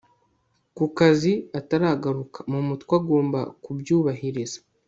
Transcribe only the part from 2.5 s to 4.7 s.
mu mutwe agomba kubyubahiriza